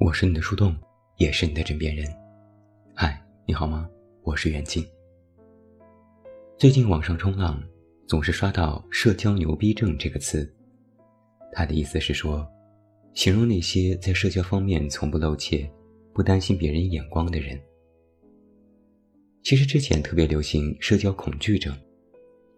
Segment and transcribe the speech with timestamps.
[0.00, 0.74] 我是你的树洞，
[1.18, 2.06] 也是你的枕边人。
[2.94, 3.88] 嗨，你好吗？
[4.22, 4.82] 我是袁静。
[6.56, 7.62] 最近网上冲浪，
[8.06, 10.50] 总是刷到“社交牛逼症”这个词，
[11.52, 12.48] 他的意思是说，
[13.12, 15.70] 形容那些在社交方面从不露怯、
[16.14, 17.60] 不担心别人眼光的人。
[19.48, 21.74] 其实之前特别流行社交恐惧症，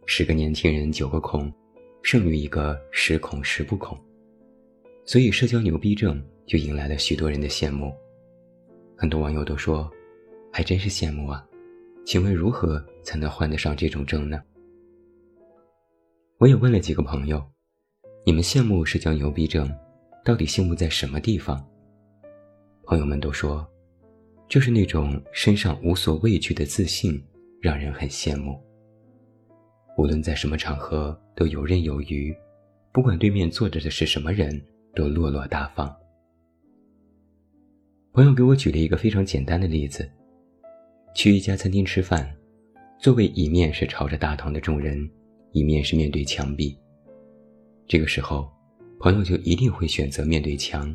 [0.07, 1.49] 十个年轻人九个恐，
[2.03, 3.97] 剩余一个十恐十不恐。
[5.05, 6.21] 所以社交牛逼症。
[6.49, 7.93] 就迎来了许多人的羡慕，
[8.97, 9.89] 很多网友都说，
[10.53, 11.47] 还真是羡慕啊！
[12.05, 14.43] 请问如何才能患得上这种症呢？
[16.39, 17.41] 我也问了几个朋友，
[18.27, 19.73] 你们羡慕社交牛逼症，
[20.25, 21.65] 到底羡慕在什么地方？
[22.83, 23.65] 朋友们都说，
[24.51, 27.23] 就是那种身上无所畏惧的自信，
[27.63, 28.61] 让人很羡慕。
[29.97, 32.35] 无论在什么场合都游刃有余，
[32.93, 34.61] 不管对面坐着的是什么人，
[34.93, 35.97] 都落落大方。
[38.13, 40.11] 朋友给我举了一个非常简单的例子：
[41.15, 42.29] 去一家餐厅吃饭，
[42.99, 45.09] 座位一面是朝着大堂的众人，
[45.53, 46.77] 一面是面对墙壁。
[47.87, 48.51] 这个时候，
[48.99, 50.93] 朋友就一定会选择面对墙。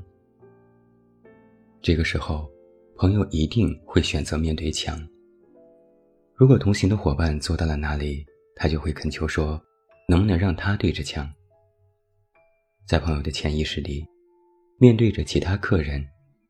[1.81, 2.49] 这个时候，
[2.97, 4.97] 朋友一定会选择面对墙。
[6.33, 9.61] 如果同行的伙伴坐到了那里，他就会恳求说
[10.07, 11.29] ：“能不能让他对着墙？”
[12.87, 14.05] 在朋友的潜意识里，
[14.79, 16.05] 面对着其他客人。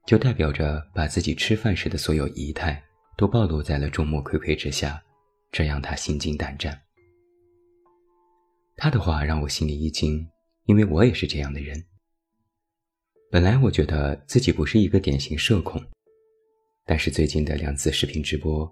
[0.05, 2.79] 就代表着把自己吃饭时的所有仪态
[3.17, 5.01] 都暴露在了众目睽睽之下，
[5.51, 6.79] 这让他心惊胆战。
[8.75, 10.23] 他的话让我心里一惊，
[10.65, 11.83] 因为我也是这样的人。
[13.31, 15.83] 本来我觉得自己不是一个典型社恐，
[16.87, 18.71] 但是最近的两次视频直播，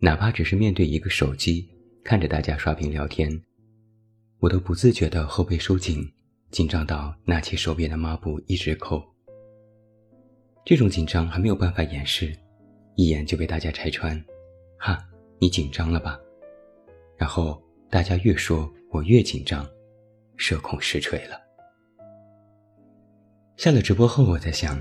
[0.00, 1.68] 哪怕只是面对一个手机，
[2.02, 3.40] 看着大家刷屏聊天，
[4.40, 6.04] 我都不自觉的后背收紧，
[6.50, 9.00] 紧张到拿起手边的抹布一直扣。
[10.64, 12.36] 这种紧张还没有办法掩饰，
[12.96, 14.20] 一眼就被大家拆穿。
[14.76, 15.06] 哈，
[15.38, 16.18] 你紧张了吧？
[17.16, 19.64] 然后大家越说我越紧张，
[20.36, 21.40] 社恐实锤了。
[23.56, 24.76] 下了直播后，我在想，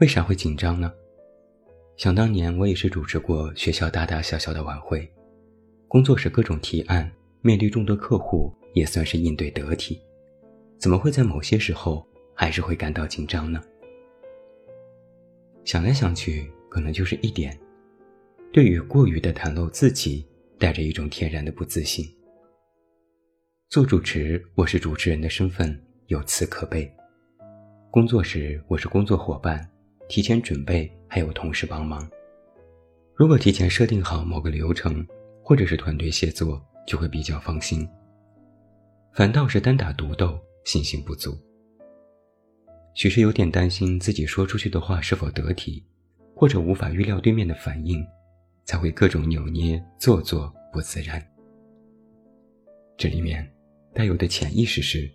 [0.00, 0.90] 为啥会紧张呢？
[1.98, 5.10] 想当年我也是主持过学校大大小小的晚会，
[5.88, 7.10] 工作时各种提案，
[7.40, 10.00] 面对众多客户也算是应对得体，
[10.78, 12.06] 怎么会在某些时候
[12.36, 13.60] 还是会感到紧张呢？
[15.64, 17.58] 想来想去，可能就是一点：
[18.52, 20.24] 对于过于的袒露自己，
[20.56, 22.08] 带着一种天然的不自信。
[23.70, 25.76] 做主持，我是主持人的身份，
[26.06, 26.88] 有词可背；
[27.90, 29.68] 工作时，我是工作伙伴，
[30.08, 32.08] 提前准备，还有同事帮忙。
[33.14, 35.04] 如果提前设定好某个流程，
[35.42, 37.88] 或者是团队协作，就会比较放心。
[39.12, 41.36] 反倒是单打独斗，信心不足。
[42.94, 45.84] 许是有点担心自己说出去的话是否得体，
[46.34, 48.04] 或者无法预料对面的反应，
[48.64, 51.24] 才会各种扭捏做作不自然。
[52.96, 53.48] 这里面
[53.94, 55.10] 带有的潜意识是：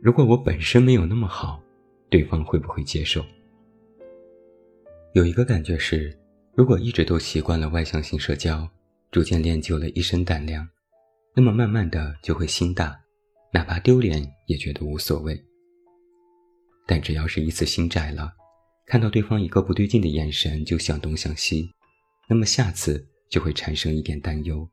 [0.00, 1.60] 如果我本身没有那么好，
[2.08, 3.24] 对方会不会接受？
[5.14, 6.18] 有一个感觉是，
[6.54, 8.66] 如果一直都习惯了外向型社交，
[9.10, 10.66] 逐渐练就了一身胆量，
[11.36, 12.98] 那么慢慢的就会心大，
[13.52, 15.38] 哪怕丢脸也觉得无所谓。
[16.86, 18.32] 但只要是一次心窄了，
[18.86, 21.70] 看到对方一个不对劲的眼神就想东想西，
[22.26, 24.66] 那么下次就会产生一点担忧，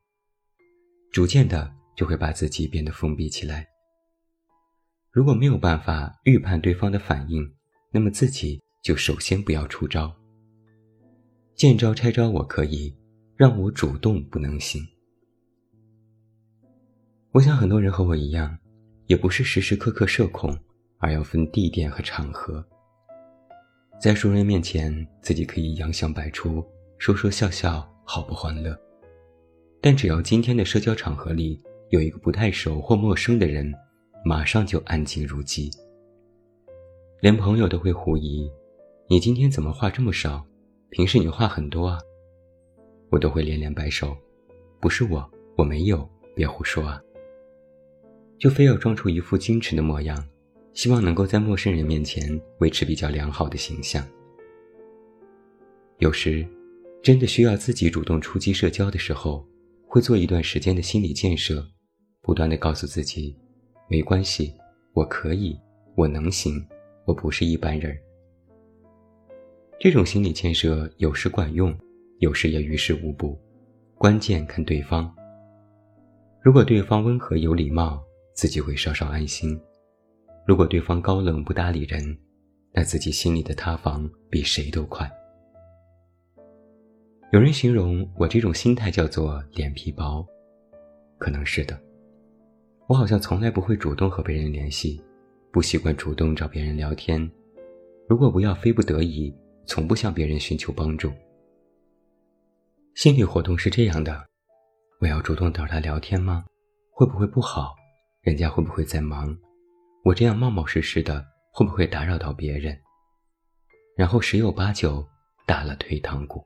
[1.11, 3.67] 逐渐的就会把自己变得封闭起来。
[5.11, 7.53] 如果没有办法预判对方的反应，
[7.91, 10.16] 那么自己就首先不要出招。
[11.59, 12.95] 见招拆招我可以，
[13.35, 14.81] 让我主动不能行。
[17.33, 18.57] 我想很多人和我一样，
[19.07, 20.57] 也不是时时刻刻社恐。
[20.99, 22.65] 而要分地点和场合，
[24.01, 26.65] 在熟人面前，自己可以洋相百出，
[26.97, 28.73] 说说笑笑，好不欢乐。
[29.81, 33.69] 但只要今天的社交场合里有一个不太熟或陌生的人，
[34.23, 35.69] 马上就安静如鸡。
[37.19, 38.50] 连朋友都会狐疑
[39.09, 40.45] ：“你今天怎么话这么少？
[40.89, 42.00] 平时你话很多啊。”
[43.12, 44.15] 我都会连连摆手
[44.80, 47.01] ：“不是我，我没有，别胡说啊。”
[48.38, 50.27] 就非要装出一副矜持的模样。
[50.74, 54.07] 希望能够在陌生人面前维持比较良好的形象。
[55.97, 56.47] 有时，
[57.03, 59.45] 真的需要自己主动出击社交的时候，
[59.88, 61.68] 会做一段时间的心理建设，
[62.21, 63.36] 不断的告诉自己，
[63.89, 64.53] 没关系，
[64.94, 65.59] 我可以，
[65.95, 66.65] 我能行，
[67.03, 68.00] 我不是一般人。
[69.79, 71.73] 这种心理建设有时管用，
[72.17, 73.39] 有时也于事无补，
[73.95, 75.09] 关键看对方。
[76.41, 78.03] 如果对方温和有礼貌，
[78.33, 79.57] 自己会稍稍安心；
[80.45, 82.17] 如果对方高冷不搭理人，
[82.73, 85.09] 那自己心里的塌房比谁都快。
[87.31, 90.27] 有人形容我这种心态叫做脸皮薄，
[91.17, 91.79] 可能是的。
[92.87, 95.01] 我好像从来不会主动和别人联系，
[95.53, 97.31] 不习惯主动找别人聊天。
[98.09, 99.33] 如果不要非不得已，
[99.69, 101.13] 从不向别人寻求帮助。
[102.95, 104.27] 心理活动是这样的：
[105.00, 106.44] 我要主动找他聊天吗？
[106.89, 107.75] 会不会不好？
[108.21, 109.38] 人家会不会在忙？
[110.04, 111.24] 我这样冒冒失失的，
[111.54, 112.75] 会不会打扰到别人？
[113.95, 115.07] 然后十有八九
[115.45, 116.44] 打了退堂鼓。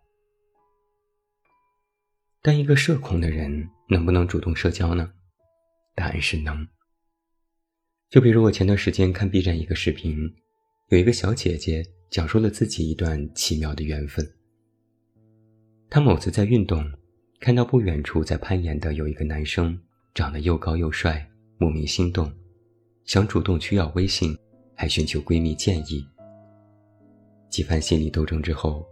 [2.41, 5.09] 但一个社恐的人能不能主动社交呢？
[5.95, 6.67] 答案是能。
[8.09, 10.17] 就比如我前段时间看 B 站一个视频，
[10.89, 11.81] 有一个小姐姐
[12.13, 14.23] 讲述了自己一段奇妙的缘分。
[15.89, 16.85] 她某次在运动，
[17.39, 19.75] 看到不远处在攀岩的有一个男生，
[20.13, 21.27] 长得又高又帅，
[21.57, 22.31] 莫名心动，
[23.03, 24.37] 想主动去要微信，
[24.75, 26.07] 还寻求闺蜜建议。
[27.49, 28.85] 几番心理斗争之后，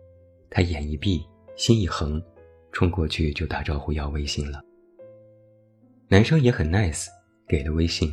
[0.50, 1.24] 她眼一闭，
[1.56, 2.20] 心一横，
[2.72, 4.60] 冲过去就打招呼要微信了。
[6.08, 7.06] 男生也很 nice，
[7.48, 8.12] 给了微信。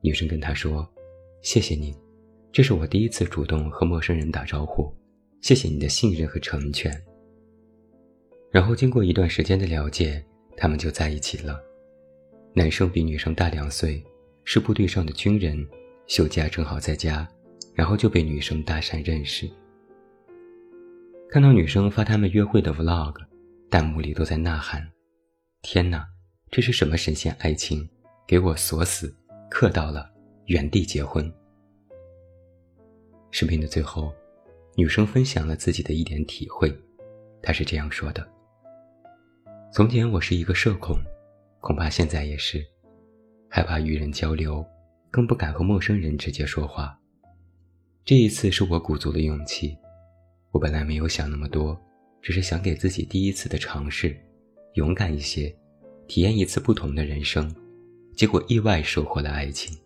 [0.00, 0.90] 女生跟他说
[1.42, 1.94] ：“谢谢你，
[2.56, 4.90] 这是我第一次主动和陌生人打招呼，
[5.42, 6.90] 谢谢你的信任和成全。”
[8.50, 10.24] 然后经过一段时间的了解，
[10.56, 11.60] 他们就在一起了。
[12.54, 14.02] 男生比女生大两岁，
[14.44, 15.68] 是部队上的军人，
[16.06, 17.28] 休假正好在家，
[17.74, 19.46] 然后就被女生搭讪认识。
[21.28, 23.16] 看到女生发他们约会的 vlog，
[23.68, 24.82] 弹幕里都在呐喊
[25.60, 26.08] ：“天哪！”
[26.50, 27.86] 这是什么神仙爱情？
[28.26, 29.14] 给我锁死，
[29.50, 30.10] 克到了，
[30.46, 31.30] 原地结婚。
[33.38, 34.10] 视频的最后，
[34.76, 36.74] 女生分享了自己的一点体会，
[37.42, 38.26] 她是这样说的
[39.70, 40.96] ：“从前我是一个社恐，
[41.60, 42.64] 恐怕现在也是，
[43.50, 44.64] 害怕与人交流，
[45.10, 46.98] 更不敢和陌生人直接说话。
[48.06, 49.76] 这一次是我鼓足了勇气，
[50.50, 51.78] 我本来没有想那么多，
[52.22, 54.18] 只是想给自己第一次的尝试，
[54.76, 55.54] 勇敢一些。”
[56.08, 57.54] 体验一次不同的人生，
[58.14, 59.76] 结果意外收获了爱情，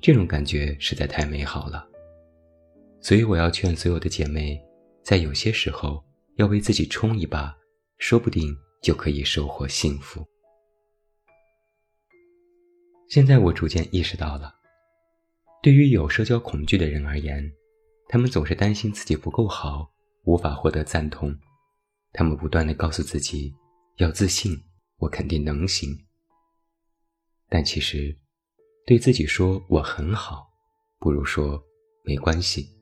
[0.00, 1.87] 这种感觉实在太美好了。
[3.00, 4.60] 所以我要劝所有的姐妹，
[5.02, 6.04] 在有些时候
[6.36, 7.56] 要为自己冲一把，
[7.98, 10.26] 说不定就可以收获幸福。
[13.08, 14.54] 现在我逐渐意识到了，
[15.62, 17.50] 对于有社交恐惧的人而言，
[18.08, 19.90] 他们总是担心自己不够好，
[20.24, 21.34] 无法获得赞同，
[22.12, 23.54] 他们不断的告诉自己
[23.96, 24.62] 要自信。
[25.00, 25.96] 我肯定能行，
[27.48, 28.18] 但其实，
[28.84, 30.50] 对自己说我很好，
[30.98, 31.62] 不如说
[32.02, 32.77] 没关系。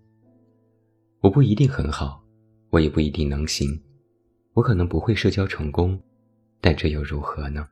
[1.21, 2.23] 我不一定很好，
[2.71, 3.81] 我也不一定能行，
[4.53, 6.01] 我可能不会社交成功，
[6.61, 7.67] 但这又如何呢？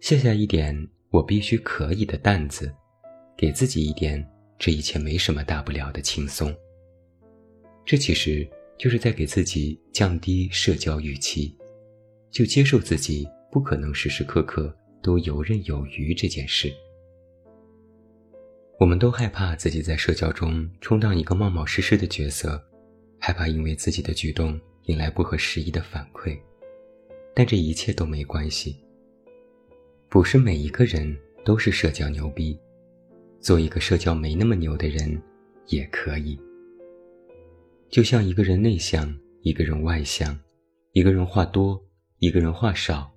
[0.00, 2.72] 卸下一点我必须可以的担子，
[3.36, 4.24] 给自己一点
[4.58, 6.54] 这一切没什么大不了的轻松。
[7.84, 8.48] 这其实
[8.78, 11.56] 就是在给自己降低社交预期。
[12.30, 16.70] 就接受自己不可能时时刻刻都游刃有余这件事。
[18.78, 22.62] 我们都害怕自己在社交中充当一个冒冒失失的角色，
[23.18, 26.38] 害怕因为自己的举动引来不合时宜的反馈。
[27.34, 28.76] 但这一切都没关系。
[30.08, 32.56] 不是每一个人都是社交牛逼，
[33.40, 35.20] 做一个社交没那么牛的人
[35.66, 36.38] 也可以。
[37.90, 39.12] 就像一个人内向，
[39.42, 40.38] 一个人外向，
[40.92, 41.82] 一个人话多。
[42.20, 43.08] 一个人话少，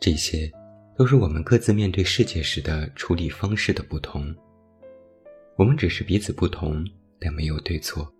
[0.00, 0.50] 这些
[0.96, 4.34] 都是我们各自面对世界时的处理方式的不同。
[5.56, 6.82] 我们只是彼此不同，
[7.18, 8.10] 但没有对错。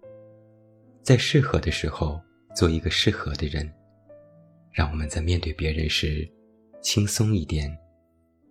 [1.03, 2.21] 在适合的时候，
[2.55, 3.73] 做一个适合的人，
[4.73, 6.31] 让我们在面对别人时
[6.83, 7.75] 轻松一点，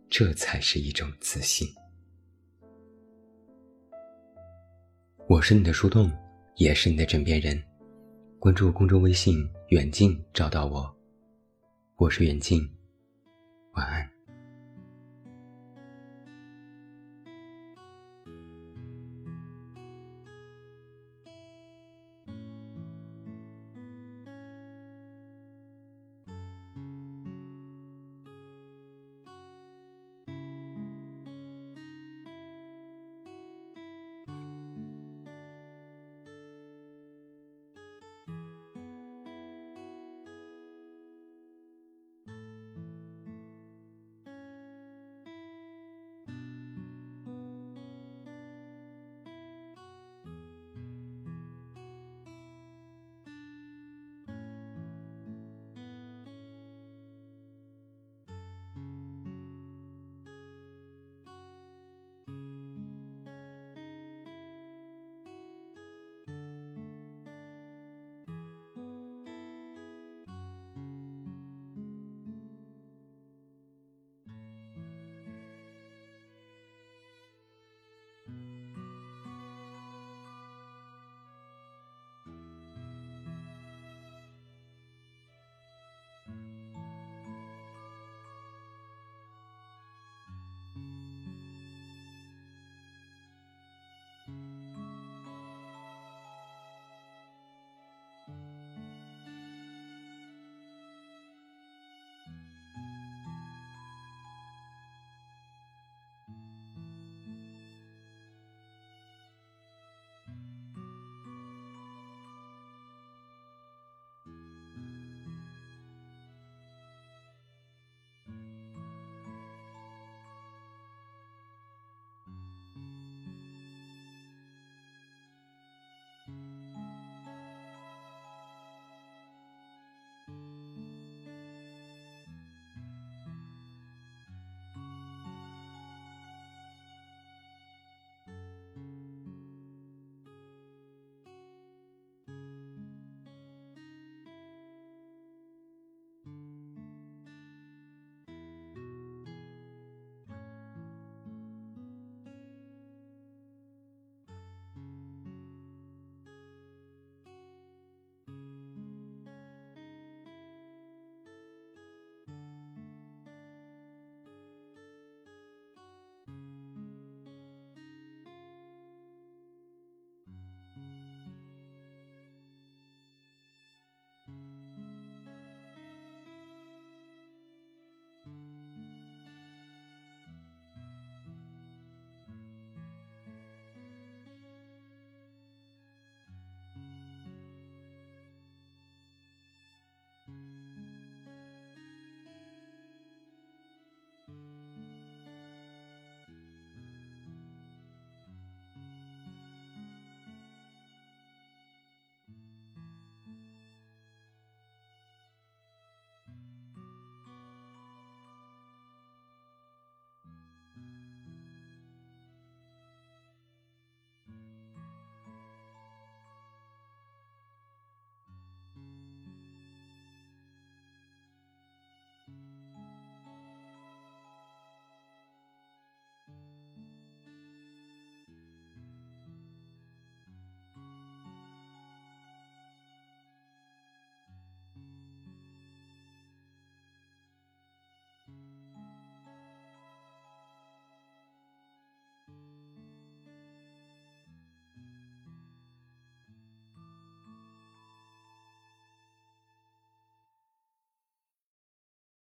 [0.10, 1.68] 这才是一种自信。
[5.28, 6.12] 我是你的树洞，
[6.56, 7.62] 也是你的枕边人。
[8.40, 10.96] 关注公众微信“远近”，找到我。
[11.98, 12.68] 我是远近，
[13.74, 14.15] 晚安。